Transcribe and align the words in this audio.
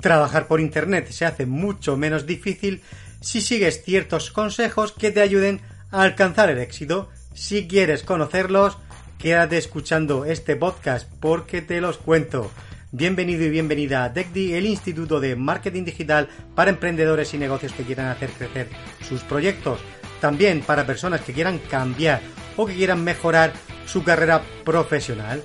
Trabajar 0.01 0.49
por 0.49 0.59
internet 0.59 1.13
se 1.13 1.27
hace 1.27 1.45
mucho 1.45 1.99
menos 1.99 2.25
difícil 2.25 2.81
si 3.21 3.43
sigues 3.43 3.85
ciertos 3.85 4.31
consejos 4.31 4.93
que 4.93 5.11
te 5.11 5.21
ayuden 5.21 5.61
a 5.91 6.01
alcanzar 6.01 6.49
el 6.49 6.57
éxito. 6.57 7.11
Si 7.35 7.69
quieres 7.69 8.03
conocerlos, 8.03 8.79
quédate 9.19 9.59
escuchando 9.59 10.25
este 10.25 10.57
podcast 10.57 11.07
porque 11.21 11.61
te 11.61 11.83
los 11.83 11.99
cuento. 11.99 12.51
Bienvenido 12.93 13.43
y 13.43 13.50
bienvenida 13.50 14.05
a 14.05 14.11
DECDI, 14.11 14.55
el 14.55 14.64
Instituto 14.64 15.19
de 15.19 15.34
Marketing 15.34 15.83
Digital 15.83 16.29
para 16.55 16.70
emprendedores 16.70 17.34
y 17.34 17.38
negocios 17.38 17.73
que 17.73 17.83
quieran 17.83 18.06
hacer 18.06 18.30
crecer 18.30 18.69
sus 19.06 19.23
proyectos. 19.23 19.80
También 20.20 20.61
para 20.61 20.87
personas 20.87 21.20
que 21.23 21.33
quieran 21.33 21.59
cambiar 21.59 22.20
o 22.56 22.64
que 22.64 22.75
quieran 22.77 23.02
mejorar 23.02 23.52
su 23.87 24.05
carrera 24.05 24.41
profesional. 24.64 25.42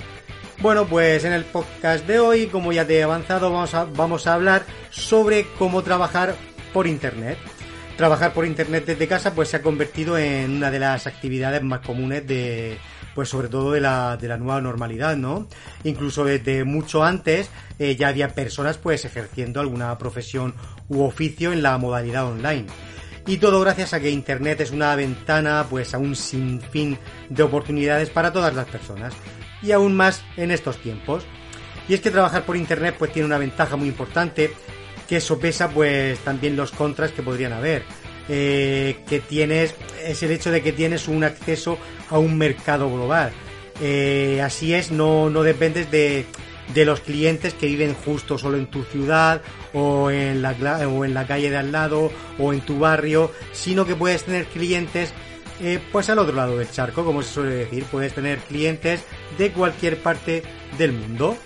Bueno, 0.60 0.86
pues 0.86 1.26
en 1.26 1.34
el 1.34 1.44
podcast 1.44 2.06
de 2.06 2.20
hoy, 2.20 2.46
como 2.46 2.74
ya 2.74 2.86
te 2.86 3.00
he 3.00 3.04
avanzado, 3.04 3.52
vamos 3.52 3.74
a, 3.74 3.86
vamos 3.86 4.28
a 4.28 4.36
hablar 4.36 4.64
sobre 4.92 5.48
cómo 5.58 5.82
trabajar 5.82 6.36
por 6.72 6.86
Internet. 6.86 7.40
Trabajar 7.98 8.34
por 8.34 8.46
Internet 8.46 8.86
desde 8.86 9.08
casa 9.08 9.34
pues 9.34 9.50
se 9.50 9.58
ha 9.58 9.64
convertido 9.64 10.16
en 10.16 10.52
una 10.52 10.70
de 10.70 10.80
las 10.80 11.08
actividades 11.08 11.64
más 11.64 11.80
comunes 11.80 12.26
de, 12.28 12.78
pues 13.16 13.30
sobre 13.30 13.48
todo 13.48 13.72
de 13.72 13.82
la, 13.82 14.18
de 14.18 14.28
la 14.28 14.38
nueva 14.38 14.62
normalidad, 14.62 15.16
¿no? 15.18 15.48
Incluso 15.84 16.24
desde 16.24 16.64
mucho 16.64 17.04
antes 17.04 17.50
eh, 17.80 17.96
ya 17.96 18.08
había 18.08 18.30
personas 18.30 18.78
pues 18.78 19.06
ejerciendo 19.06 19.60
alguna 19.60 19.98
profesión 19.98 20.54
u 20.88 21.04
oficio 21.04 21.52
en 21.54 21.64
la 21.64 21.78
modalidad 21.78 22.26
online. 22.26 22.68
Y 23.28 23.38
todo 23.38 23.60
gracias 23.62 23.94
a 23.94 24.00
que 24.00 24.10
Internet 24.10 24.62
es 24.62 24.72
una 24.72 24.96
ventana 24.96 25.66
pues 25.70 25.94
a 25.94 26.00
un 26.00 26.16
sinfín 26.16 26.98
de 27.30 27.44
oportunidades 27.44 28.10
para 28.10 28.34
todas 28.34 28.56
las 28.56 28.68
personas. 28.68 29.14
Y 29.62 29.72
aún 29.72 29.96
más 29.96 30.24
en 30.38 30.52
estos 30.52 30.78
tiempos. 30.78 31.24
Y 31.88 31.94
es 31.94 32.02
que 32.02 32.10
trabajar 32.10 32.46
por 32.46 32.58
Internet 32.58 32.96
pues 32.98 33.12
tiene 33.12 33.28
una 33.28 33.38
ventaja 33.38 33.76
muy 33.76 33.88
importante 33.88 34.52
que 35.08 35.22
sopesa 35.22 35.70
pues 35.70 36.20
también 36.20 36.56
los 36.56 36.72
contras 36.72 37.12
que 37.12 37.22
podrían 37.22 37.54
haber. 37.54 37.84
Eh, 38.30 38.98
que 39.10 39.20
tienes 39.20 39.76
es 40.06 40.24
el 40.24 40.32
hecho 40.32 40.52
de 40.52 40.62
que 40.62 40.72
tienes 40.72 41.08
un 41.08 41.24
acceso 41.24 41.78
a 42.10 42.20
un 42.20 42.38
mercado 42.38 42.90
global. 42.90 43.32
Eh, 43.82 44.42
así 44.44 44.74
es, 44.74 44.92
no, 44.92 45.30
no 45.30 45.44
dependes 45.44 45.90
de, 45.92 46.26
de 46.74 46.86
los 46.86 47.02
clientes 47.02 47.54
que 47.54 47.68
viven 47.68 47.94
justo 47.94 48.38
solo 48.38 48.58
en 48.58 48.68
tu 48.68 48.84
ciudad 48.84 49.42
o 49.74 50.12
en, 50.12 50.42
la, 50.42 50.56
o 50.88 51.06
en 51.06 51.14
la 51.14 51.26
calle 51.26 51.50
de 51.50 51.58
al 51.58 51.72
lado 51.72 52.12
o 52.38 52.54
en 52.54 52.62
tu 52.62 52.80
barrio, 52.80 53.32
sino 53.52 53.86
que 53.86 53.96
puedes 53.96 54.24
tener 54.24 54.46
clientes 54.46 55.14
eh, 55.64 55.80
pues 55.92 56.10
al 56.10 56.18
otro 56.18 56.36
lado 56.36 56.58
del 56.58 56.72
charco, 56.72 57.06
como 57.06 57.22
se 57.22 57.34
suele 57.34 57.56
decir, 57.56 57.84
puedes 57.86 58.14
tener 58.14 58.40
clientes 58.40 59.04
de 59.38 59.52
cualquier 59.52 59.98
parte 59.98 60.42
del 60.78 60.92
mundo. 60.92 61.38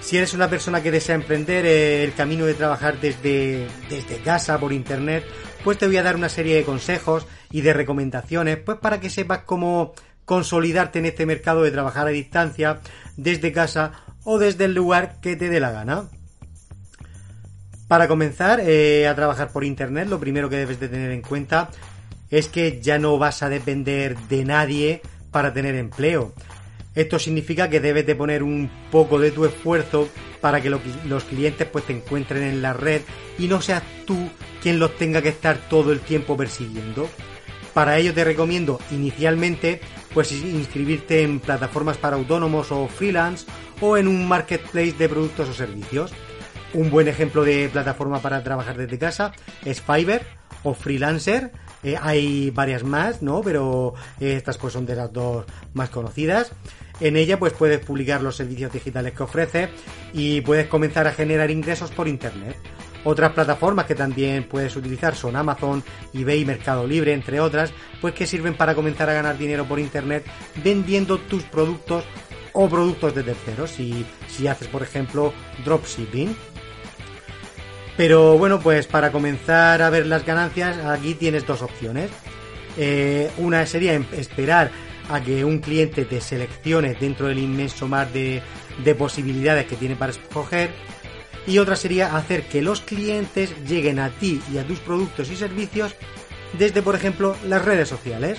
Si 0.00 0.16
eres 0.16 0.34
una 0.34 0.48
persona 0.48 0.82
que 0.82 0.90
desea 0.90 1.14
emprender 1.14 1.66
eh, 1.66 2.02
el 2.04 2.14
camino 2.14 2.46
de 2.46 2.54
trabajar 2.54 3.00
desde, 3.00 3.66
desde 3.88 4.16
casa 4.22 4.58
por 4.58 4.72
internet, 4.72 5.24
pues 5.62 5.78
te 5.78 5.86
voy 5.86 5.98
a 5.98 6.02
dar 6.02 6.16
una 6.16 6.28
serie 6.28 6.56
de 6.56 6.64
consejos 6.64 7.26
y 7.50 7.60
de 7.60 7.72
recomendaciones, 7.72 8.56
pues 8.56 8.78
para 8.78 8.98
que 8.98 9.10
sepas 9.10 9.40
cómo 9.44 9.94
consolidarte 10.24 11.00
en 11.00 11.06
este 11.06 11.26
mercado 11.26 11.62
de 11.62 11.70
trabajar 11.70 12.06
a 12.06 12.10
distancia, 12.10 12.80
desde 13.16 13.52
casa 13.52 13.92
o 14.24 14.38
desde 14.38 14.64
el 14.66 14.74
lugar 14.74 15.20
que 15.20 15.36
te 15.36 15.48
dé 15.48 15.60
la 15.60 15.70
gana. 15.70 16.04
Para 17.88 18.06
comenzar 18.06 18.60
eh, 18.62 19.08
a 19.08 19.14
trabajar 19.16 19.50
por 19.50 19.64
internet, 19.64 20.08
lo 20.08 20.20
primero 20.20 20.48
que 20.48 20.56
debes 20.56 20.78
de 20.78 20.88
tener 20.88 21.10
en 21.10 21.22
cuenta 21.22 21.68
es 22.30 22.46
que 22.46 22.80
ya 22.80 22.98
no 22.98 23.18
vas 23.18 23.42
a 23.42 23.48
depender 23.48 24.16
de 24.28 24.44
nadie 24.44 25.02
para 25.32 25.52
tener 25.52 25.74
empleo. 25.74 26.32
Esto 26.94 27.18
significa 27.18 27.70
que 27.70 27.80
debes 27.80 28.06
de 28.06 28.16
poner 28.16 28.42
un 28.42 28.70
poco 28.90 29.18
de 29.18 29.30
tu 29.30 29.44
esfuerzo 29.44 30.08
para 30.40 30.60
que 30.60 30.70
los 30.70 31.24
clientes 31.24 31.68
pues 31.68 31.84
te 31.84 31.92
encuentren 31.92 32.42
en 32.42 32.62
la 32.62 32.72
red 32.72 33.02
y 33.38 33.46
no 33.46 33.60
seas 33.60 33.82
tú 34.06 34.28
quien 34.62 34.78
los 34.78 34.96
tenga 34.96 35.22
que 35.22 35.28
estar 35.28 35.56
todo 35.68 35.92
el 35.92 36.00
tiempo 36.00 36.36
persiguiendo. 36.36 37.08
Para 37.74 37.98
ello 37.98 38.12
te 38.12 38.24
recomiendo 38.24 38.80
inicialmente 38.90 39.80
pues 40.12 40.32
inscribirte 40.32 41.22
en 41.22 41.38
plataformas 41.38 41.96
para 41.96 42.16
autónomos 42.16 42.72
o 42.72 42.88
freelance 42.88 43.46
o 43.80 43.96
en 43.96 44.08
un 44.08 44.26
marketplace 44.26 44.94
de 44.98 45.08
productos 45.08 45.48
o 45.48 45.54
servicios. 45.54 46.12
Un 46.74 46.90
buen 46.90 47.06
ejemplo 47.06 47.44
de 47.44 47.68
plataforma 47.68 48.20
para 48.20 48.42
trabajar 48.42 48.76
desde 48.76 48.98
casa 48.98 49.32
es 49.64 49.80
Fiverr 49.80 50.22
o 50.64 50.74
Freelancer. 50.74 51.52
Eh, 51.82 51.96
hay 52.00 52.50
varias 52.50 52.84
más, 52.84 53.22
¿no? 53.22 53.40
Pero 53.40 53.94
eh, 54.20 54.34
estas 54.36 54.58
pues 54.58 54.72
son 54.72 54.86
de 54.86 54.96
las 54.96 55.12
dos 55.12 55.46
más 55.72 55.90
conocidas. 55.90 56.52
En 57.00 57.16
ella 57.16 57.38
pues 57.38 57.54
puedes 57.54 57.84
publicar 57.84 58.20
los 58.22 58.36
servicios 58.36 58.72
digitales 58.72 59.14
que 59.14 59.22
ofrece 59.22 59.70
y 60.12 60.42
puedes 60.42 60.66
comenzar 60.66 61.06
a 61.06 61.12
generar 61.12 61.50
ingresos 61.50 61.90
por 61.90 62.06
internet. 62.06 62.56
Otras 63.04 63.32
plataformas 63.32 63.86
que 63.86 63.94
también 63.94 64.44
puedes 64.44 64.76
utilizar 64.76 65.14
son 65.14 65.34
Amazon, 65.34 65.82
eBay, 66.12 66.44
Mercado 66.44 66.86
Libre, 66.86 67.14
entre 67.14 67.40
otras, 67.40 67.72
pues 68.00 68.12
que 68.12 68.26
sirven 68.26 68.54
para 68.54 68.74
comenzar 68.74 69.08
a 69.08 69.14
ganar 69.14 69.38
dinero 69.38 69.64
por 69.64 69.78
internet 69.78 70.24
vendiendo 70.62 71.16
tus 71.18 71.44
productos 71.44 72.04
o 72.52 72.68
productos 72.68 73.14
de 73.14 73.22
terceros, 73.22 73.70
si, 73.70 74.04
si 74.28 74.48
haces 74.48 74.68
por 74.68 74.82
ejemplo 74.82 75.32
dropshipping. 75.64 76.36
Pero 78.00 78.38
bueno, 78.38 78.60
pues 78.60 78.86
para 78.86 79.12
comenzar 79.12 79.82
a 79.82 79.90
ver 79.90 80.06
las 80.06 80.24
ganancias, 80.24 80.78
aquí 80.86 81.12
tienes 81.12 81.46
dos 81.46 81.60
opciones. 81.60 82.10
Eh, 82.78 83.30
una 83.36 83.66
sería 83.66 83.92
em, 83.92 84.06
esperar 84.12 84.70
a 85.10 85.20
que 85.20 85.44
un 85.44 85.58
cliente 85.58 86.06
te 86.06 86.22
seleccione 86.22 86.94
dentro 86.94 87.26
del 87.26 87.40
inmenso 87.40 87.88
mar 87.88 88.10
de, 88.10 88.40
de 88.82 88.94
posibilidades 88.94 89.66
que 89.66 89.76
tiene 89.76 89.96
para 89.96 90.12
escoger. 90.12 90.70
Y 91.46 91.58
otra 91.58 91.76
sería 91.76 92.16
hacer 92.16 92.44
que 92.44 92.62
los 92.62 92.80
clientes 92.80 93.52
lleguen 93.68 93.98
a 93.98 94.08
ti 94.08 94.40
y 94.50 94.56
a 94.56 94.64
tus 94.66 94.78
productos 94.78 95.30
y 95.30 95.36
servicios 95.36 95.94
desde, 96.58 96.80
por 96.80 96.94
ejemplo, 96.94 97.36
las 97.46 97.62
redes 97.62 97.90
sociales. 97.90 98.38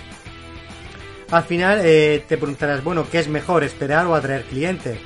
Al 1.30 1.44
final 1.44 1.82
eh, 1.84 2.26
te 2.28 2.38
preguntarás, 2.38 2.84
bueno, 2.84 3.06
¿qué 3.12 3.20
es 3.20 3.28
mejor, 3.28 3.64
esperar 3.64 4.08
o 4.08 4.16
atraer 4.16 4.44
clientes? 4.46 4.98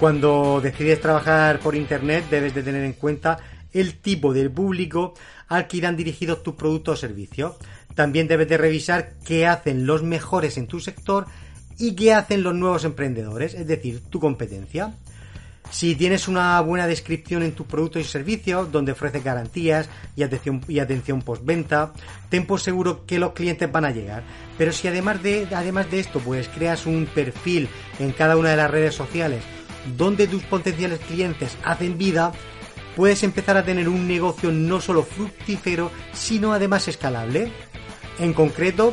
Cuando 0.00 0.62
decides 0.62 0.98
trabajar 0.98 1.58
por 1.58 1.74
Internet 1.74 2.24
debes 2.30 2.54
de 2.54 2.62
tener 2.62 2.84
en 2.84 2.94
cuenta 2.94 3.38
el 3.72 3.98
tipo 3.98 4.32
del 4.32 4.50
público 4.50 5.14
al 5.48 5.66
que 5.66 5.78
irán 5.78 5.96
dirigidos 5.96 6.42
tus 6.42 6.54
productos 6.54 6.98
o 6.98 7.00
servicios. 7.00 7.56
También 7.94 8.28
debes 8.28 8.48
de 8.48 8.58
revisar 8.58 9.14
qué 9.24 9.46
hacen 9.46 9.86
los 9.86 10.02
mejores 10.02 10.56
en 10.56 10.66
tu 10.66 10.80
sector 10.80 11.26
y 11.78 11.94
qué 11.94 12.14
hacen 12.14 12.42
los 12.42 12.54
nuevos 12.54 12.84
emprendedores, 12.84 13.54
es 13.54 13.66
decir, 13.66 14.02
tu 14.10 14.20
competencia. 14.20 14.94
Si 15.70 15.94
tienes 15.96 16.28
una 16.28 16.58
buena 16.62 16.86
descripción 16.86 17.42
en 17.42 17.52
tus 17.52 17.66
productos 17.66 18.00
y 18.00 18.04
servicios, 18.04 18.72
donde 18.72 18.92
ofreces 18.92 19.22
garantías 19.22 19.90
y 20.16 20.22
atención, 20.22 20.62
y 20.66 20.78
atención 20.78 21.20
postventa, 21.20 21.92
ten 22.30 22.46
por 22.46 22.60
seguro 22.60 23.04
que 23.04 23.18
los 23.18 23.32
clientes 23.32 23.70
van 23.70 23.84
a 23.84 23.90
llegar. 23.90 24.22
Pero 24.56 24.72
si 24.72 24.88
además 24.88 25.22
de, 25.22 25.46
además 25.52 25.90
de 25.90 26.00
esto, 26.00 26.20
pues 26.20 26.48
creas 26.48 26.86
un 26.86 27.06
perfil 27.06 27.68
en 27.98 28.12
cada 28.12 28.36
una 28.38 28.50
de 28.50 28.56
las 28.56 28.70
redes 28.70 28.94
sociales 28.94 29.42
donde 29.96 30.26
tus 30.26 30.42
potenciales 30.44 31.00
clientes 31.00 31.56
hacen 31.64 31.98
vida, 31.98 32.32
puedes 32.98 33.22
empezar 33.22 33.56
a 33.56 33.62
tener 33.62 33.88
un 33.88 34.08
negocio 34.08 34.50
no 34.50 34.80
solo 34.80 35.04
fructífero, 35.04 35.92
sino 36.12 36.52
además 36.52 36.88
escalable. 36.88 37.52
En 38.18 38.32
concreto, 38.32 38.92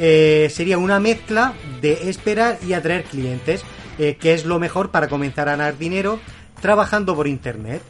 eh, 0.00 0.48
sería 0.52 0.78
una 0.78 0.98
mezcla 0.98 1.54
de 1.80 2.10
esperar 2.10 2.58
y 2.66 2.72
atraer 2.72 3.04
clientes, 3.04 3.64
eh, 4.00 4.16
que 4.16 4.34
es 4.34 4.46
lo 4.46 4.58
mejor 4.58 4.90
para 4.90 5.06
comenzar 5.06 5.48
a 5.48 5.52
ganar 5.52 5.78
dinero 5.78 6.18
trabajando 6.60 7.14
por 7.14 7.28
Internet. 7.28 7.82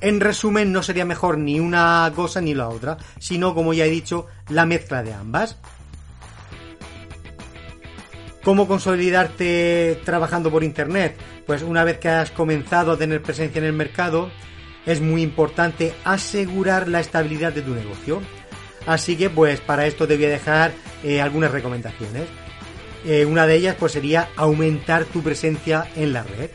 En 0.00 0.18
resumen, 0.18 0.72
no 0.72 0.82
sería 0.82 1.04
mejor 1.04 1.38
ni 1.38 1.60
una 1.60 2.12
cosa 2.16 2.40
ni 2.40 2.54
la 2.54 2.68
otra, 2.68 2.96
sino, 3.20 3.54
como 3.54 3.72
ya 3.72 3.84
he 3.84 3.90
dicho, 3.90 4.26
la 4.48 4.66
mezcla 4.66 5.04
de 5.04 5.14
ambas. 5.14 5.58
¿Cómo 8.44 8.68
consolidarte 8.68 9.98
trabajando 10.04 10.50
por 10.50 10.64
Internet? 10.64 11.16
Pues 11.46 11.62
una 11.62 11.82
vez 11.82 11.98
que 11.98 12.10
has 12.10 12.30
comenzado 12.30 12.92
a 12.92 12.98
tener 12.98 13.22
presencia 13.22 13.58
en 13.58 13.64
el 13.64 13.72
mercado, 13.72 14.30
es 14.84 15.00
muy 15.00 15.22
importante 15.22 15.94
asegurar 16.04 16.86
la 16.88 17.00
estabilidad 17.00 17.54
de 17.54 17.62
tu 17.62 17.74
negocio. 17.74 18.20
Así 18.86 19.16
que 19.16 19.30
pues 19.30 19.60
para 19.60 19.86
esto 19.86 20.06
te 20.06 20.16
voy 20.16 20.26
a 20.26 20.28
dejar 20.28 20.72
eh, 21.02 21.22
algunas 21.22 21.52
recomendaciones. 21.52 22.24
Eh, 23.06 23.24
una 23.24 23.46
de 23.46 23.56
ellas 23.56 23.76
pues 23.80 23.92
sería 23.92 24.28
aumentar 24.36 25.06
tu 25.06 25.22
presencia 25.22 25.88
en 25.96 26.12
la 26.12 26.22
red. 26.22 26.50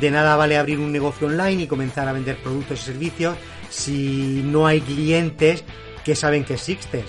De 0.00 0.12
nada 0.12 0.36
vale 0.36 0.56
abrir 0.56 0.78
un 0.78 0.92
negocio 0.92 1.26
online 1.26 1.64
y 1.64 1.66
comenzar 1.66 2.06
a 2.06 2.12
vender 2.12 2.36
productos 2.36 2.82
y 2.82 2.84
servicios 2.84 3.36
si 3.68 4.42
no 4.44 4.64
hay 4.68 4.80
clientes 4.80 5.64
que 6.04 6.14
saben 6.14 6.44
que 6.44 6.54
existes. 6.54 7.04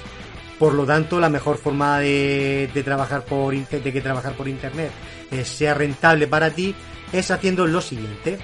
Por 0.59 0.73
lo 0.73 0.85
tanto, 0.85 1.19
la 1.19 1.29
mejor 1.29 1.57
forma 1.57 1.99
de, 1.99 2.69
trabajar 2.83 3.25
por 3.25 3.55
de 3.55 3.93
que 3.93 4.01
trabajar 4.01 4.33
por 4.33 4.47
internet 4.47 4.91
eh, 5.31 5.45
sea 5.45 5.73
rentable 5.73 6.27
para 6.27 6.49
ti 6.49 6.73
es 7.11 7.31
haciendo 7.31 7.67
lo 7.67 7.81
siguiente. 7.81 8.39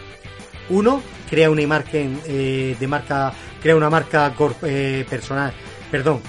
Uno, 0.69 1.01
crea 1.29 1.49
una 1.49 1.61
imagen 1.61 2.19
eh, 2.25 2.75
de 2.79 2.87
marca, 2.87 3.33
crea 3.61 3.75
una 3.75 3.89
marca 3.89 4.33
eh, 4.63 5.05
personal, 5.09 5.53
perdón, 5.91 6.21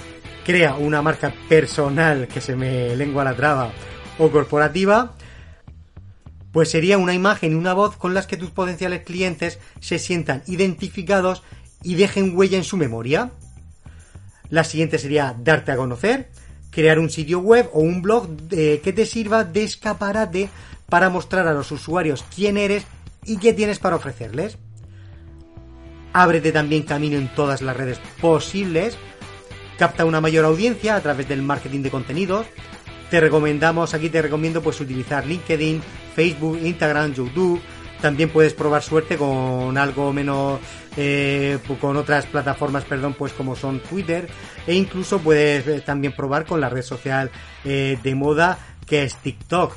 crea 0.45 0.75
una 0.75 1.03
marca 1.03 1.33
personal 1.49 2.27
que 2.29 2.41
se 2.41 2.57
me 2.57 2.97
lengua 2.97 3.25
la 3.25 3.35
traba 3.35 3.73
o 4.19 4.31
corporativa, 4.31 5.15
pues 6.53 6.71
sería 6.71 6.99
una 6.99 7.15
imagen 7.15 7.53
y 7.53 7.55
una 7.55 7.75
voz 7.75 7.97
con 7.97 8.15
las 8.15 8.27
que 8.27 8.37
tus 8.37 8.51
potenciales 8.51 9.03
clientes 9.03 9.59
se 9.81 9.99
sientan 9.99 10.43
identificados 10.47 11.43
y 11.83 11.97
dejen 11.97 12.37
huella 12.37 12.57
en 12.57 12.65
su 12.65 12.77
memoria. 12.77 13.31
La 14.55 14.63
siguiente 14.63 15.01
sería 15.01 15.35
darte 15.37 15.73
a 15.73 15.77
conocer, 15.77 16.29
crear 16.71 17.01
un 17.01 17.11
sitio 17.11 17.41
web 17.41 17.69
o 17.73 17.81
un 17.81 18.03
blog 18.03 18.29
que 18.49 18.93
te 18.95 19.05
sirva 19.05 19.43
de 19.43 19.65
escaparate 19.65 20.49
para 20.89 21.11
mostrar 21.11 21.49
a 21.49 21.53
los 21.53 21.73
usuarios 21.73 22.25
quién 22.33 22.57
eres 22.57 22.85
y 23.25 23.39
qué 23.39 23.53
tienes 23.53 23.81
para 23.81 23.97
ofrecerles. 23.97 24.57
Ábrete 26.13 26.53
también 26.53 26.85
camino 26.85 27.19
en 27.19 27.35
todas 27.35 27.63
las 27.63 27.77
redes 27.77 27.99
posibles 28.21 28.97
capta 29.77 30.05
una 30.05 30.21
mayor 30.21 30.45
audiencia 30.45 30.95
a 30.95 31.01
través 31.01 31.27
del 31.29 31.43
marketing 31.43 31.83
de 31.83 31.91
contenidos. 31.91 32.47
Te 33.11 33.19
recomendamos, 33.19 33.93
aquí 33.93 34.09
te 34.09 34.23
recomiendo 34.23 34.63
pues 34.63 34.81
utilizar 34.81 35.27
LinkedIn, 35.27 35.83
Facebook, 36.15 36.61
Instagram, 36.63 37.13
YouTube. 37.13 37.61
También 38.01 38.29
puedes 38.29 38.53
probar 38.53 38.83
suerte 38.83 39.17
con 39.17 39.79
algo 39.79 40.13
menos, 40.13 40.61
eh, 40.97 41.59
con 41.81 41.97
otras 41.97 42.27
plataformas, 42.27 42.85
perdón, 42.85 43.15
pues 43.15 43.33
como 43.33 43.57
son 43.57 43.81
Twitter. 43.81 44.29
E 44.67 44.75
incluso 44.75 45.19
puedes 45.21 45.67
eh, 45.67 45.81
también 45.81 46.15
probar 46.15 46.45
con 46.45 46.61
la 46.61 46.69
red 46.69 46.83
social 46.83 47.31
eh, 47.65 47.99
de 48.03 48.15
moda 48.15 48.59
que 48.87 49.05
es 49.05 49.17
TikTok. 49.17 49.75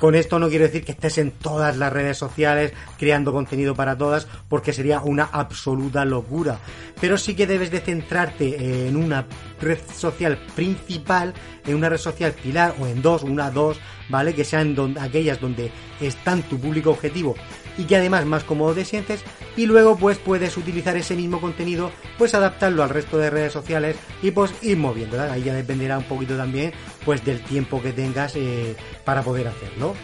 Con 0.00 0.14
esto 0.14 0.38
no 0.38 0.48
quiero 0.48 0.64
decir 0.64 0.82
que 0.82 0.92
estés 0.92 1.18
en 1.18 1.30
todas 1.30 1.76
las 1.76 1.92
redes 1.92 2.16
sociales 2.16 2.72
creando 2.98 3.32
contenido 3.32 3.74
para 3.74 3.98
todas, 3.98 4.26
porque 4.48 4.72
sería 4.72 5.00
una 5.02 5.28
absoluta 5.30 6.06
locura. 6.06 6.58
Pero 7.00 7.18
sí 7.18 7.34
que 7.34 7.46
debes 7.46 7.70
de 7.70 7.80
centrarte 7.80 8.88
en 8.88 8.96
una 8.96 9.26
red 9.60 9.78
social 9.94 10.38
principal, 10.54 11.34
en 11.66 11.74
una 11.74 11.88
red 11.88 11.98
social 11.98 12.32
pilar 12.32 12.74
o 12.80 12.86
en 12.86 13.02
dos, 13.02 13.22
una, 13.22 13.50
dos, 13.50 13.78
¿vale? 14.08 14.34
Que 14.34 14.44
sean 14.44 14.76
aquellas 14.98 15.40
donde 15.40 15.70
están 16.00 16.42
tu 16.42 16.58
público 16.58 16.90
objetivo 16.90 17.36
y 17.78 17.84
que 17.84 17.96
además 17.96 18.26
más 18.26 18.44
cómodo 18.44 18.74
te 18.74 18.84
sientes 18.84 19.22
y 19.56 19.66
luego 19.66 19.96
pues 19.96 20.18
puedes 20.18 20.56
utilizar 20.56 20.96
ese 20.96 21.14
mismo 21.16 21.40
contenido 21.40 21.90
pues 22.18 22.34
adaptarlo 22.34 22.82
al 22.82 22.90
resto 22.90 23.16
de 23.18 23.30
redes 23.30 23.52
sociales 23.52 23.96
y 24.22 24.30
pues 24.32 24.52
ir 24.62 24.76
moviendo 24.76 25.20
ahí 25.20 25.44
ya 25.44 25.54
dependerá 25.54 25.98
un 25.98 26.04
poquito 26.04 26.36
también 26.36 26.72
pues 27.04 27.24
del 27.24 27.40
tiempo 27.42 27.80
que 27.80 27.92
tengas 27.92 28.36
eh, 28.36 28.76
para 29.04 29.22
poder 29.22 29.48
hacerlo. 29.48 29.94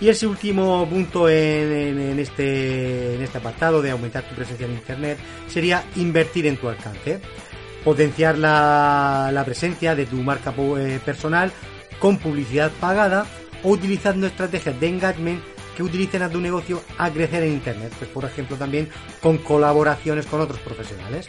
Y 0.00 0.08
ese 0.08 0.26
último 0.26 0.88
punto 0.88 1.28
en, 1.28 2.18
este, 2.18 3.16
en 3.16 3.22
este 3.22 3.36
apartado 3.36 3.82
de 3.82 3.90
aumentar 3.90 4.26
tu 4.26 4.34
presencia 4.34 4.66
en 4.66 4.72
internet 4.72 5.18
sería 5.46 5.84
invertir 5.96 6.46
en 6.46 6.56
tu 6.56 6.70
alcance 6.70 7.20
potenciar 7.84 8.38
la, 8.38 9.30
la 9.32 9.44
presencia 9.44 9.94
de 9.94 10.06
tu 10.06 10.16
marca 10.16 10.54
eh, 10.78 11.00
personal 11.04 11.52
con 11.98 12.18
publicidad 12.18 12.70
pagada 12.80 13.26
o 13.62 13.70
utilizando 13.70 14.26
estrategias 14.26 14.78
de 14.80 14.88
engagement 14.88 15.42
que 15.76 15.82
utilicen 15.82 16.22
a 16.22 16.30
tu 16.30 16.40
negocio 16.40 16.82
a 16.98 17.10
crecer 17.10 17.42
en 17.44 17.52
Internet. 17.52 17.92
Pues 17.98 18.10
por 18.10 18.24
ejemplo 18.24 18.56
también 18.56 18.88
con 19.20 19.38
colaboraciones 19.38 20.26
con 20.26 20.40
otros 20.40 20.60
profesionales. 20.60 21.26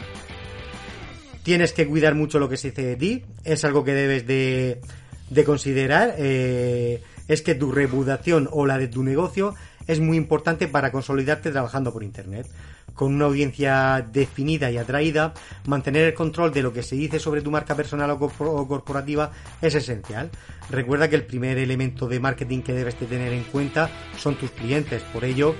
Tienes 1.42 1.72
que 1.72 1.86
cuidar 1.86 2.14
mucho 2.14 2.38
lo 2.38 2.48
que 2.48 2.56
se 2.56 2.70
dice 2.70 2.82
de 2.84 2.96
ti, 2.96 3.24
es 3.44 3.64
algo 3.64 3.82
que 3.82 3.94
debes 3.94 4.26
de, 4.26 4.80
de 5.28 5.44
considerar. 5.44 6.14
Eh, 6.18 7.02
es 7.28 7.42
que 7.42 7.54
tu 7.54 7.72
reputación 7.72 8.48
o 8.52 8.66
la 8.66 8.78
de 8.78 8.88
tu 8.88 9.02
negocio 9.02 9.54
es 9.86 10.00
muy 10.00 10.16
importante 10.16 10.68
para 10.68 10.92
consolidarte 10.92 11.50
trabajando 11.50 11.92
por 11.92 12.02
Internet 12.02 12.46
con 12.94 13.14
una 13.14 13.24
audiencia 13.24 14.06
definida 14.12 14.70
y 14.70 14.78
atraída, 14.78 15.32
mantener 15.66 16.08
el 16.08 16.14
control 16.14 16.52
de 16.52 16.62
lo 16.62 16.72
que 16.72 16.82
se 16.82 16.96
dice 16.96 17.18
sobre 17.18 17.40
tu 17.40 17.50
marca 17.50 17.74
personal 17.74 18.10
o, 18.10 18.68
corporativa 18.68 19.30
es 19.60 19.74
esencial. 19.74 20.30
Recuerda 20.70 21.08
que 21.08 21.16
el 21.16 21.24
primer 21.24 21.58
elemento 21.58 22.06
de 22.06 22.20
marketing 22.20 22.62
que 22.62 22.72
debes 22.72 22.98
de 23.00 23.06
tener 23.06 23.32
en 23.32 23.44
cuenta 23.44 23.90
son 24.18 24.36
tus 24.36 24.50
clientes, 24.50 25.02
por 25.12 25.24
ello 25.24 25.54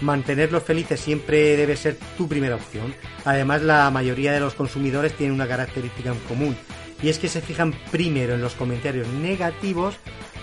mantenerlos 0.00 0.62
felices 0.62 0.98
siempre 0.98 1.56
debe 1.56 1.76
ser 1.76 1.98
tu 2.16 2.26
primera 2.26 2.54
opción. 2.54 2.94
Además, 3.26 3.62
la 3.62 3.90
mayoría 3.90 4.32
de 4.32 4.40
los 4.40 4.54
consumidores 4.54 5.14
tienen 5.14 5.34
una 5.34 5.46
característica 5.46 6.10
en 6.10 6.18
común 6.20 6.56
y 7.02 7.08
es 7.08 7.18
que 7.18 7.28
se 7.28 7.42
fijan 7.42 7.74
primero 7.90 8.34
en 8.34 8.40
los 8.40 8.54
comentarios 8.54 9.08
negativos 9.08 9.96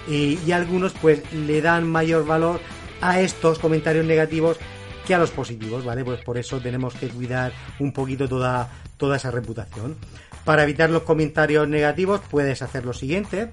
y, 0.08 0.38
y 0.46 0.52
algunos 0.52 0.94
pues 0.94 1.22
le 1.34 1.62
dan 1.62 1.90
mayor 1.90 2.25
valor 2.25 2.60
a 3.02 3.20
estos 3.20 3.60
comentarios 3.60 4.06
negativos 4.06 4.58
que 5.06 5.16
a 5.16 5.18
los 5.18 5.32
positivos, 5.32 5.86
¿vale? 5.86 6.04
Pues 6.04 6.22
por 6.22 6.38
eso 6.38 6.60
tenemos 6.60 6.94
que 6.94 7.08
cuidar 7.08 7.54
un 7.80 7.94
poquito 7.94 8.28
toda, 8.28 8.70
toda 8.98 9.16
esa 9.16 9.32
reputación. 9.32 9.96
Para 10.44 10.64
evitar 10.64 10.90
los 10.90 11.04
comentarios 11.04 11.68
negativos 11.68 12.22
puedes 12.30 12.62
hacer 12.62 12.86
lo 12.86 12.94
siguiente. 12.94 13.50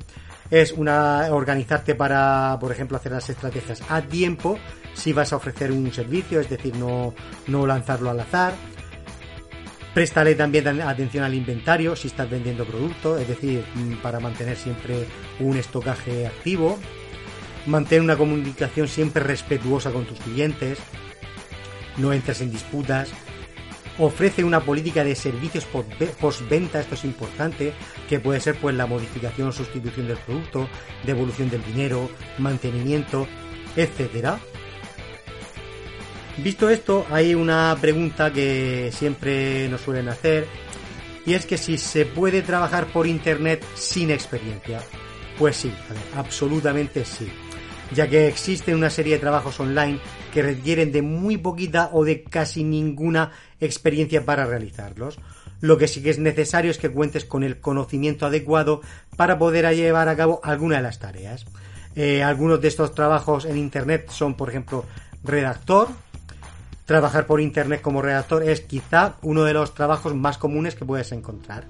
Es 0.51 0.73
una 0.73 1.29
organizarte 1.31 1.95
para, 1.95 2.57
por 2.61 2.71
ejemplo, 2.73 2.97
hacer 2.97 3.13
las 3.13 3.29
estrategias 3.31 3.83
a 3.89 4.03
tiempo 4.03 4.59
si 4.95 5.13
vas 5.13 5.33
a 5.33 5.37
ofrecer 5.37 5.73
un 5.73 5.93
servicio, 5.93 6.41
es 6.41 6.49
decir, 6.49 6.77
no, 6.77 7.15
no 7.47 7.67
lanzarlo 7.67 8.11
al 8.11 8.21
azar. 8.21 8.55
Préstale 9.95 10.35
también 10.35 10.83
atención 10.83 11.23
al 11.23 11.35
inventario 11.35 11.95
si 11.95 12.09
estás 12.09 12.29
vendiendo 12.29 12.65
productos, 12.65 13.21
es 13.21 13.29
decir, 13.29 13.65
mm, 13.75 14.03
para 14.03 14.19
mantener 14.19 14.57
siempre 14.57 15.07
un 15.39 15.57
estocaje 15.57 16.27
activo. 16.27 16.79
Mantén 17.67 18.03
una 18.03 18.17
comunicación 18.17 18.89
siempre 18.89 19.23
respetuosa 19.23 19.91
con 19.91 20.05
tus 20.05 20.19
clientes 20.21 20.79
no 21.97 22.13
entres 22.13 22.41
en 22.41 22.51
disputas, 22.51 23.11
ofrece 23.99 24.43
una 24.43 24.61
política 24.61 25.05
de 25.05 25.15
servicios 25.15 25.67
postventa, 26.21 26.81
esto 26.81 26.95
es 26.95 27.05
importante, 27.05 27.73
que 28.09 28.21
puede 28.21 28.41
ser 28.41 28.57
pues 28.57 28.75
la 28.75 28.87
modificación 28.87 29.49
o 29.49 29.53
sustitución 29.53 30.09
del 30.09 30.19
producto, 30.19 30.69
devolución 31.05 31.51
del 31.51 31.65
dinero, 31.65 32.11
mantenimiento, 32.39 33.27
etcétera. 33.77 34.39
Visto 36.39 36.69
esto, 36.69 37.07
hay 37.11 37.35
una 37.35 37.77
pregunta 37.81 38.33
que 38.33 38.91
siempre 38.93 39.69
nos 39.69 39.83
suelen 39.83 40.09
hacer 40.09 40.49
y 41.25 41.35
es 41.35 41.47
que 41.47 41.57
si 41.57 41.79
se 41.79 42.07
puede 42.07 42.43
trabajar 42.43 42.87
por 42.87 43.07
internet 43.07 43.65
sin 43.75 44.11
experiencia. 44.11 44.81
Pues 45.39 45.57
sí, 45.57 45.73
absolutamente 46.17 47.05
sí 47.05 47.31
ya 47.95 48.09
que 48.09 48.29
existe 48.29 48.75
una 48.75 48.91
serie 48.91 49.15
de 49.15 49.21
trabajos 49.21 49.59
online 49.61 50.01
que 50.33 50.43
requieren 50.43 50.93
de 50.93 51.03
muy 51.03 51.37
poquita 51.37 51.91
o 51.93 52.05
de 52.05 52.23
casi 52.23 52.65
ninguna 52.65 53.31
experiencia 53.61 54.25
para 54.25 54.47
realizarlos. 54.47 55.19
Lo 55.61 55.79
que 55.79 55.89
sí 55.89 56.03
que 56.03 56.11
es 56.11 56.19
necesario 56.19 56.71
es 56.71 56.79
que 56.79 56.91
cuentes 56.91 57.25
con 57.25 57.43
el 57.43 57.61
conocimiento 57.61 58.27
adecuado 58.27 58.83
para 59.17 59.39
poder 59.39 59.75
llevar 59.75 60.09
a 60.09 60.17
cabo 60.17 60.41
alguna 60.43 60.77
de 60.77 60.83
las 60.83 60.99
tareas. 60.99 61.47
Eh, 61.97 62.23
algunos 62.23 62.61
de 62.61 62.69
estos 62.69 62.95
trabajos 62.95 63.45
en 63.45 63.57
Internet 63.57 64.11
son, 64.11 64.35
por 64.35 64.51
ejemplo, 64.51 64.85
redactor. 65.23 65.89
Trabajar 66.85 67.27
por 67.27 67.41
Internet 67.41 67.81
como 67.81 68.03
redactor 68.03 68.43
es 68.43 68.61
quizá 68.61 69.15
uno 69.23 69.45
de 69.45 69.55
los 69.55 69.73
trabajos 69.73 70.15
más 70.15 70.37
comunes 70.37 70.75
que 70.75 70.85
puedes 70.85 71.13
encontrar. 71.13 71.65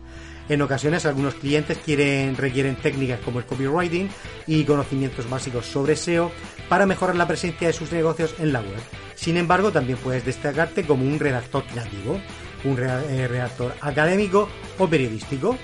En 0.48 0.60
ocasiones 0.60 1.06
algunos 1.06 1.34
clientes 1.34 1.78
quieren, 1.78 2.36
requieren 2.36 2.76
técnicas 2.76 3.20
como 3.20 3.38
el 3.38 3.46
copywriting 3.46 4.08
y 4.46 4.64
conocimientos 4.64 5.28
básicos 5.28 5.66
sobre 5.66 5.96
SEO 5.96 6.30
para 6.68 6.86
mejorar 6.86 7.16
la 7.16 7.26
presencia 7.26 7.66
de 7.66 7.72
sus 7.72 7.92
negocios 7.92 8.34
en 8.38 8.52
la 8.52 8.60
web. 8.60 8.80
Sin 9.14 9.36
embargo, 9.36 9.72
también 9.72 9.98
puedes 9.98 10.24
destacarte 10.24 10.84
como 10.84 11.04
un 11.04 11.18
redactor 11.18 11.64
creativo, 11.64 12.20
un 12.64 12.78
eh, 12.78 13.26
redactor 13.28 13.74
académico 13.80 14.48
o 14.78 14.86
periodístico. 14.86 15.56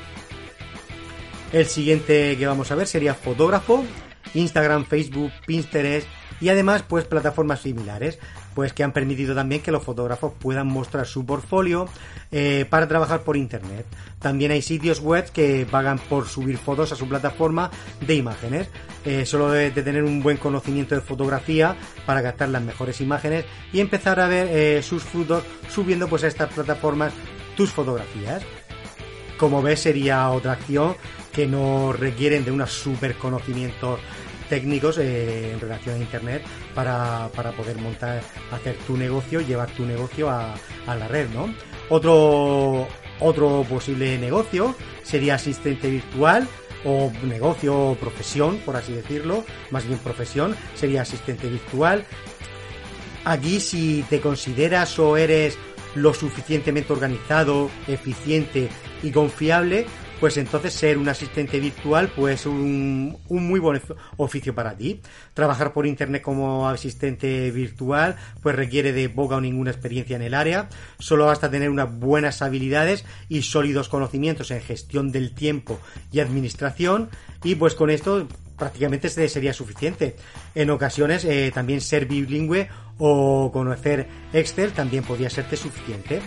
El 1.52 1.66
siguiente 1.66 2.37
que 2.38 2.46
vamos 2.46 2.70
a 2.70 2.76
ver 2.76 2.87
sería 2.87 3.14
fotógrafo, 3.14 3.84
Instagram, 4.34 4.84
Facebook, 4.84 5.32
Pinterest 5.46 6.06
y 6.40 6.49
además 6.49 6.82
pues 6.87 7.04
plataformas 7.04 7.60
similares 7.60 8.18
pues 8.54 8.72
que 8.72 8.82
han 8.82 8.92
permitido 8.92 9.34
también 9.34 9.62
que 9.62 9.70
los 9.70 9.82
fotógrafos 9.82 10.32
puedan 10.38 10.66
mostrar 10.66 11.06
su 11.06 11.25
portfolio 11.25 11.88
eh, 12.32 12.66
para 12.68 12.88
trabajar 12.88 13.22
por 13.22 13.37
internet. 13.37 13.87
También 14.18 14.50
hay 14.50 14.62
sitios 14.62 15.00
web 15.00 15.30
que 15.30 15.66
pagan 15.70 15.99
por 15.99 16.26
subir 16.26 16.58
fotos 16.58 16.92
a 16.92 16.96
su 16.96 17.08
plataforma 17.08 17.70
de 18.06 18.14
imágenes. 18.14 18.68
Eh, 19.04 19.25
solo 19.25 19.50
de, 19.50 19.70
tener 19.70 20.04
un 20.04 20.22
buen 20.22 20.37
conocimiento 20.37 20.94
de 20.94 21.00
fotografía 21.00 21.76
para 22.04 22.22
captar 22.22 22.49
las 22.49 22.62
mejores 22.62 23.00
imágenes 23.00 23.44
y 23.72 23.80
empezar 23.80 24.20
a 24.20 24.26
ver 24.26 24.49
eh, 24.50 24.82
sus 24.82 25.02
frutos 25.02 25.44
subiendo 25.68 26.08
pues 26.08 26.25
a 26.25 26.28
estas 26.28 26.52
plataformas 26.52 27.12
tus 27.56 27.70
fotografías. 27.70 28.42
Como 29.38 29.62
ves 29.62 29.80
sería 29.80 30.28
otra 30.30 30.52
acción 30.52 30.96
que 31.32 31.46
no 31.46 31.92
requieren 31.92 32.44
de 32.44 32.50
unos 32.50 32.72
super 32.72 33.16
conocimientos 33.16 34.00
técnicos 34.49 34.99
eh, 34.99 35.52
en 35.52 35.60
relación 35.60 35.94
a 35.94 35.99
Internet 35.99 36.42
para, 36.75 37.30
para, 37.34 37.52
poder 37.52 37.78
montar, 37.78 38.20
hacer 38.50 38.76
tu 38.87 38.96
negocio, 38.96 39.40
llevar 39.40 39.70
tu 39.70 39.87
negocio 39.87 40.28
a, 40.28 40.54
a 40.87 40.94
la 40.96 41.06
red, 41.06 41.28
¿no? 41.30 41.54
Otro, 41.88 42.88
otro 43.20 43.64
posible 43.68 44.18
negocio 44.18 44.75
sería 45.02 45.37
asistente 45.37 45.88
virtual 45.88 46.49
o 46.84 47.12
negocio 47.25 47.76
o 47.76 47.94
profesión, 47.94 48.58
por 48.64 48.76
así 48.76 48.92
decirlo, 48.92 49.44
más 49.70 49.87
bien 49.87 49.99
profesión, 49.99 50.56
sería 50.75 51.02
asistente 51.02 51.49
virtual. 51.49 52.04
Aquí 53.25 53.60
si 53.60 54.04
te 54.08 54.20
consideras 54.20 54.99
o 54.99 55.16
eres 55.16 55.58
lo 55.94 56.14
suficientemente 56.14 56.92
organizado, 56.92 57.70
eficiente 57.87 58.68
y 59.02 59.10
confiable, 59.10 59.87
pues 60.21 60.37
entonces 60.37 60.75
ser 60.75 60.99
un 60.99 61.09
asistente 61.09 61.59
virtual 61.59 62.12
pues 62.15 62.45
un, 62.45 63.19
muy 63.29 63.59
buen 63.59 63.81
oficio 64.19 64.55
para 64.55 64.77
ti. 64.77 65.00
Trabajar 65.35 65.73
por 65.73 65.87
internet 65.87 66.23
como 66.23 66.69
asistente 66.69 67.50
virtual 67.50 68.17
pues 68.43 68.55
requiere 68.55 68.93
de 68.93 69.09
poca 69.09 69.37
o 69.37 69.41
ninguna 69.41 69.71
experiencia 69.71 70.17
en 70.17 70.23
el 70.23 70.35
área, 70.35 70.69
solo 70.99 71.27
basta 71.27 71.50
tener 71.50 71.71
unas 71.71 71.99
buenas 71.99 72.43
habilidades 72.43 73.05
y 73.29 73.43
sólidos 73.43 73.89
conocimientos 73.89 74.50
en 74.50 74.61
gestión 74.61 75.11
del 75.11 75.35
tiempo 75.35 75.81
y 76.12 76.21
administración 76.21 77.09
y 77.43 77.55
pues 77.55 77.75
con 77.75 77.89
esto 77.89 78.29
prácticamente 78.59 79.09
sería 79.09 79.55
suficiente. 79.55 80.17
En 80.55 80.69
ocasiones 80.69 81.25
eh, 81.25 81.50
también 81.53 81.81
ser 81.81 82.05
bilingüe 82.05 82.69
o 82.99 83.50
conocer 83.50 84.07
Excel 84.35 84.73
también 84.73 85.03
podría 85.03 85.31
serte 85.31 85.57
suficiente. 85.57 86.21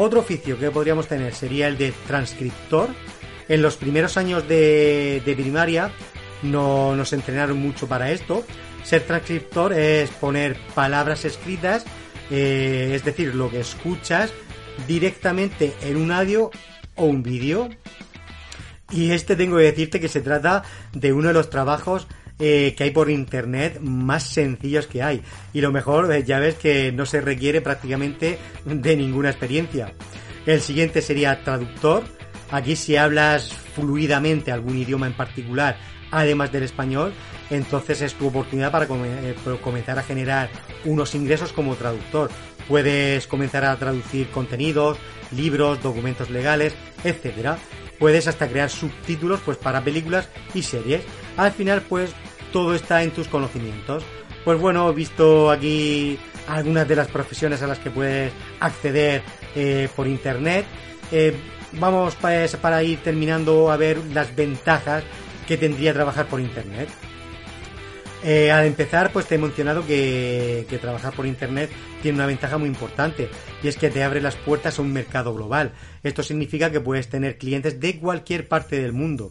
Otro 0.00 0.20
oficio 0.20 0.56
que 0.56 0.70
podríamos 0.70 1.08
tener 1.08 1.34
sería 1.34 1.66
el 1.66 1.76
de 1.76 1.92
transcriptor. 2.06 2.88
En 3.48 3.62
los 3.62 3.74
primeros 3.74 4.16
años 4.16 4.46
de, 4.46 5.20
primaria 5.36 5.90
no 6.44 6.94
nos 6.94 7.12
entrenaron 7.12 7.58
mucho 7.58 7.88
para 7.88 8.12
esto. 8.12 8.44
Ser 8.84 9.02
transcriptor 9.02 9.72
es 9.72 10.08
poner 10.10 10.56
palabras 10.72 11.24
escritas, 11.24 11.84
eh, 12.30 12.92
es 12.94 13.04
decir, 13.04 13.34
lo 13.34 13.50
que 13.50 13.58
escuchas 13.58 14.32
directamente 14.86 15.74
en 15.82 15.96
un 15.96 16.12
audio 16.12 16.52
o 16.94 17.06
un 17.06 17.24
vídeo. 17.24 17.68
Y 18.92 19.10
este 19.10 19.34
tengo 19.34 19.56
que 19.56 19.64
decirte 19.64 19.98
que 19.98 20.08
se 20.08 20.20
trata 20.20 20.62
de 20.92 21.12
uno 21.12 21.26
de 21.26 21.34
los 21.34 21.50
trabajos 21.50 22.06
eh, 22.38 22.74
que 22.76 22.84
hay 22.84 22.90
por 22.90 23.10
internet 23.10 23.80
más 23.80 24.22
sencillos 24.22 24.86
que 24.86 25.02
hay. 25.02 25.22
Y 25.52 25.60
lo 25.60 25.72
mejor, 25.72 26.12
eh, 26.12 26.22
ya 26.24 26.38
ves 26.38 26.54
que 26.54 26.92
no 26.92 27.04
se 27.04 27.20
requiere 27.20 27.60
prácticamente 27.60 28.38
de 28.64 28.96
ninguna 28.96 29.30
experiencia. 29.30 29.92
El 30.46 30.60
siguiente 30.60 31.02
sería 31.02 31.42
traductor. 31.42 32.04
Aquí 32.50 32.76
si 32.76 32.96
hablas 32.96 33.52
fluidamente 33.52 34.52
algún 34.52 34.78
idioma 34.78 35.06
en 35.06 35.12
particular, 35.12 35.76
además 36.10 36.52
del 36.52 36.62
español, 36.62 37.12
entonces 37.50 38.02
es 38.02 38.14
tu 38.14 38.28
oportunidad 38.28 38.70
para 38.70 38.86
eh, 38.86 39.34
comenzar 39.62 39.98
a 39.98 40.02
generar 40.02 40.48
unos 40.84 41.14
ingresos 41.14 41.52
como 41.52 41.74
traductor. 41.74 42.30
Puedes 42.68 43.26
comenzar 43.26 43.64
a 43.64 43.76
traducir 43.76 44.30
contenidos, 44.30 44.98
libros, 45.32 45.82
documentos 45.82 46.30
legales, 46.30 46.74
etcétera. 47.02 47.58
Puedes 47.98 48.28
hasta 48.28 48.48
crear 48.48 48.70
subtítulos 48.70 49.40
pues 49.44 49.58
para 49.58 49.82
películas 49.82 50.28
y 50.54 50.62
series. 50.62 51.02
Al 51.36 51.52
final 51.52 51.82
pues 51.82 52.12
todo 52.52 52.74
está 52.74 53.02
en 53.02 53.10
tus 53.10 53.28
conocimientos. 53.28 54.04
Pues 54.44 54.58
bueno, 54.58 54.88
he 54.90 54.94
visto 54.94 55.50
aquí 55.50 56.18
algunas 56.46 56.88
de 56.88 56.96
las 56.96 57.08
profesiones 57.08 57.62
a 57.62 57.66
las 57.66 57.78
que 57.78 57.90
puedes 57.90 58.32
acceder 58.60 59.22
eh, 59.54 59.88
por 59.94 60.06
internet. 60.06 60.64
Eh, 61.12 61.34
vamos 61.72 62.14
para 62.16 62.82
ir 62.82 62.98
terminando 63.00 63.70
a 63.70 63.76
ver 63.76 63.98
las 64.12 64.34
ventajas 64.34 65.04
que 65.46 65.56
tendría 65.56 65.92
trabajar 65.92 66.26
por 66.26 66.40
internet. 66.40 66.88
Eh, 68.24 68.50
al 68.50 68.66
empezar, 68.66 69.12
pues 69.12 69.26
te 69.26 69.36
he 69.36 69.38
mencionado 69.38 69.86
que, 69.86 70.66
trabajar 70.80 71.12
por 71.14 71.26
Internet 71.26 71.70
tiene 72.02 72.16
una 72.16 72.26
ventaja 72.26 72.58
muy 72.58 72.68
importante 72.68 73.28
y 73.62 73.68
es 73.68 73.76
que 73.76 73.90
te 73.90 74.02
abre 74.02 74.20
las 74.20 74.36
puertas 74.36 74.78
a 74.78 74.82
un 74.82 74.92
mercado 74.92 75.34
global. 75.34 75.72
Esto 76.02 76.22
significa 76.22 76.70
que 76.70 76.80
puedes 76.80 77.08
tener 77.08 77.38
clientes 77.38 77.80
de 77.80 77.98
cualquier 77.98 78.48
parte 78.48 78.80
del 78.80 78.92
mundo. 78.92 79.30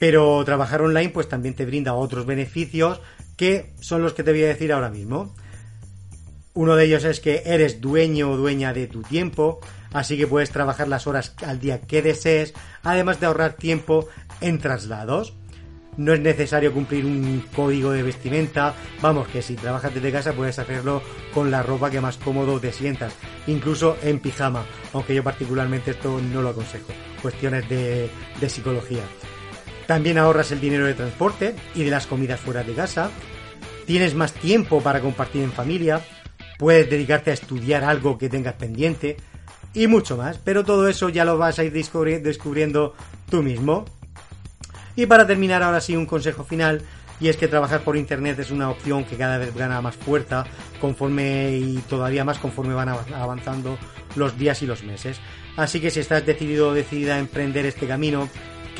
Pero 0.00 0.42
trabajar 0.44 0.80
online 0.80 1.10
pues 1.10 1.28
también 1.28 1.54
te 1.54 1.66
brinda 1.66 1.94
otros 1.94 2.26
beneficios 2.26 3.00
que 3.36 3.72
son 3.80 4.02
los 4.02 4.14
que 4.14 4.24
te 4.24 4.32
voy 4.32 4.42
a 4.42 4.48
decir 4.48 4.72
ahora 4.72 4.90
mismo. 4.90 5.34
Uno 6.54 6.74
de 6.74 6.86
ellos 6.86 7.04
es 7.04 7.20
que 7.20 7.42
eres 7.44 7.80
dueño 7.80 8.32
o 8.32 8.36
dueña 8.36 8.72
de 8.72 8.88
tu 8.88 9.02
tiempo, 9.02 9.60
así 9.92 10.16
que 10.16 10.26
puedes 10.26 10.50
trabajar 10.50 10.88
las 10.88 11.06
horas 11.06 11.36
al 11.46 11.60
día 11.60 11.80
que 11.80 12.02
desees, 12.02 12.54
además 12.82 13.20
de 13.20 13.26
ahorrar 13.26 13.52
tiempo 13.52 14.08
en 14.40 14.58
traslados. 14.58 15.34
No 15.96 16.14
es 16.14 16.20
necesario 16.20 16.72
cumplir 16.72 17.04
un 17.04 17.44
código 17.54 17.92
de 17.92 18.02
vestimenta, 18.02 18.74
vamos, 19.02 19.28
que 19.28 19.42
si 19.42 19.54
trabajas 19.54 19.94
desde 19.94 20.12
casa 20.12 20.32
puedes 20.32 20.58
hacerlo 20.58 21.02
con 21.34 21.50
la 21.50 21.62
ropa 21.62 21.90
que 21.90 22.00
más 22.00 22.16
cómodo 22.16 22.58
te 22.58 22.72
sientas, 22.72 23.12
incluso 23.46 23.98
en 24.02 24.18
pijama, 24.18 24.64
aunque 24.94 25.14
yo 25.14 25.22
particularmente 25.22 25.90
esto 25.90 26.20
no 26.32 26.40
lo 26.40 26.48
aconsejo, 26.48 26.92
cuestiones 27.20 27.68
de, 27.68 28.08
de 28.40 28.48
psicología. 28.48 29.02
También 29.90 30.18
ahorras 30.18 30.52
el 30.52 30.60
dinero 30.60 30.86
de 30.86 30.94
transporte 30.94 31.56
y 31.74 31.82
de 31.82 31.90
las 31.90 32.06
comidas 32.06 32.38
fuera 32.38 32.62
de 32.62 32.74
casa. 32.74 33.10
Tienes 33.86 34.14
más 34.14 34.32
tiempo 34.32 34.80
para 34.80 35.00
compartir 35.00 35.42
en 35.42 35.50
familia. 35.50 36.00
Puedes 36.60 36.88
dedicarte 36.88 37.32
a 37.32 37.34
estudiar 37.34 37.82
algo 37.82 38.16
que 38.16 38.28
tengas 38.28 38.54
pendiente. 38.54 39.16
Y 39.74 39.88
mucho 39.88 40.16
más. 40.16 40.38
Pero 40.38 40.62
todo 40.62 40.86
eso 40.86 41.08
ya 41.08 41.24
lo 41.24 41.38
vas 41.38 41.58
a 41.58 41.64
ir 41.64 41.72
descubriendo 41.72 42.94
tú 43.28 43.42
mismo. 43.42 43.84
Y 44.94 45.06
para 45.06 45.26
terminar 45.26 45.64
ahora 45.64 45.80
sí 45.80 45.96
un 45.96 46.06
consejo 46.06 46.44
final. 46.44 46.82
Y 47.18 47.26
es 47.26 47.36
que 47.36 47.48
trabajar 47.48 47.80
por 47.80 47.96
internet 47.96 48.38
es 48.38 48.52
una 48.52 48.70
opción 48.70 49.02
que 49.02 49.16
cada 49.16 49.38
vez 49.38 49.52
gana 49.56 49.80
más 49.80 49.96
fuerza 49.96 50.44
conforme 50.80 51.50
y 51.56 51.78
todavía 51.88 52.24
más 52.24 52.38
conforme 52.38 52.74
van 52.74 52.90
avanzando 52.90 53.76
los 54.14 54.38
días 54.38 54.62
y 54.62 54.66
los 54.66 54.84
meses. 54.84 55.18
Así 55.56 55.80
que 55.80 55.90
si 55.90 55.98
estás 55.98 56.24
decidido 56.24 56.68
o 56.68 56.74
decidida 56.74 57.16
a 57.16 57.18
emprender 57.18 57.66
este 57.66 57.88
camino, 57.88 58.28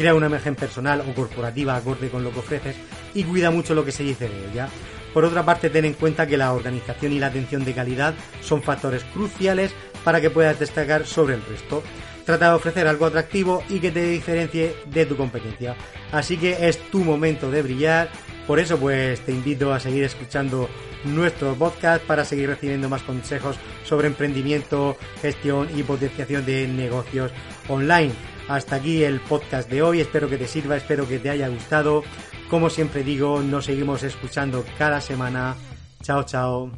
crea 0.01 0.15
una 0.15 0.29
imagen 0.29 0.55
personal 0.55 1.03
o 1.03 1.15
corporativa 1.15 1.77
acorde 1.77 2.09
con 2.09 2.25
lo 2.25 2.33
que 2.33 2.39
ofreces 2.39 2.75
y 3.13 3.23
cuida 3.25 3.51
mucho 3.51 3.75
lo 3.75 3.85
que 3.85 3.93
se 3.93 4.03
dice 4.03 4.31
de 4.31 4.51
ella. 4.51 4.67
Por 5.13 5.27
otra 5.27 5.45
parte, 5.45 5.69
ten 5.69 5.85
en 5.85 5.93
cuenta 5.93 6.27
que 6.27 6.39
la 6.39 6.55
organización 6.55 7.13
y 7.13 7.19
la 7.19 7.27
atención 7.27 7.67
de 7.67 7.75
calidad 7.75 8.15
son 8.41 8.63
factores 8.63 9.05
cruciales 9.13 9.75
para 10.03 10.23
que 10.23 10.31
puedas 10.31 10.59
destacar 10.59 11.05
sobre 11.05 11.35
el 11.35 11.45
resto. 11.45 11.83
Trata 12.25 12.49
de 12.49 12.55
ofrecer 12.55 12.87
algo 12.87 13.05
atractivo 13.05 13.63
y 13.69 13.79
que 13.79 13.91
te 13.91 14.09
diferencie 14.09 14.75
de 14.87 15.05
tu 15.05 15.19
competencia. 15.19 15.77
Así 16.13 16.39
que 16.39 16.67
es 16.67 16.79
tu 16.91 17.05
momento 17.05 17.51
de 17.51 17.61
brillar. 17.61 18.09
Por 18.47 18.59
eso 18.59 18.79
pues 18.79 19.21
te 19.21 19.33
invito 19.33 19.71
a 19.71 19.81
seguir 19.81 20.05
escuchando 20.05 20.71
nuestro 21.05 21.55
podcast 21.57 22.03
para 22.05 22.25
seguir 22.25 22.49
recibiendo 22.49 22.89
más 22.89 23.03
consejos 23.03 23.57
sobre 23.85 24.07
emprendimiento, 24.07 24.97
gestión 25.21 25.69
y 25.77 25.83
potenciación 25.83 26.47
de 26.47 26.67
negocios 26.69 27.33
online. 27.69 28.15
Hasta 28.51 28.75
aquí 28.75 29.05
el 29.05 29.21
podcast 29.21 29.71
de 29.71 29.81
hoy, 29.81 30.01
espero 30.01 30.29
que 30.29 30.37
te 30.37 30.49
sirva, 30.49 30.77
espero 30.77 31.07
que 31.07 31.21
te 31.21 31.31
haya 31.31 31.47
gustado. 31.47 32.03
Como 32.49 32.69
siempre 32.69 33.05
digo, 33.05 33.41
nos 33.41 33.67
seguimos 33.67 34.03
escuchando 34.03 34.65
cada 34.77 35.01
semana. 35.01 35.55
Chao, 36.03 36.25
chao. 36.25 36.73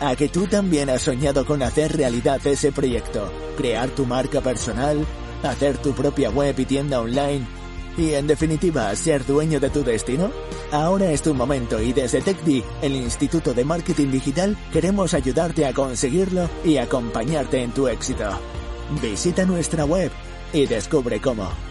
A 0.00 0.16
que 0.16 0.28
tú 0.28 0.48
también 0.48 0.90
has 0.90 1.02
soñado 1.02 1.46
con 1.46 1.62
hacer 1.62 1.96
realidad 1.96 2.44
ese 2.44 2.72
proyecto, 2.72 3.32
crear 3.56 3.90
tu 3.90 4.06
marca 4.06 4.40
personal, 4.40 5.06
hacer 5.44 5.78
tu 5.78 5.92
propia 5.92 6.30
web 6.30 6.58
y 6.58 6.64
tienda 6.64 7.00
online 7.00 7.46
y 7.96 8.12
en 8.14 8.26
definitiva 8.26 8.92
ser 8.96 9.24
dueño 9.24 9.60
de 9.60 9.70
tu 9.70 9.84
destino? 9.84 10.32
Ahora 10.72 11.12
es 11.12 11.22
tu 11.22 11.32
momento 11.32 11.80
y 11.80 11.92
desde 11.92 12.22
TechDi, 12.22 12.64
el 12.82 12.96
Instituto 12.96 13.54
de 13.54 13.64
Marketing 13.64 14.10
Digital, 14.10 14.56
queremos 14.72 15.14
ayudarte 15.14 15.64
a 15.64 15.72
conseguirlo 15.72 16.50
y 16.64 16.78
acompañarte 16.78 17.62
en 17.62 17.70
tu 17.70 17.86
éxito. 17.86 18.36
Visita 18.90 19.44
nuestra 19.44 19.84
web 19.84 20.12
y 20.52 20.66
descubre 20.66 21.20
cómo. 21.20 21.65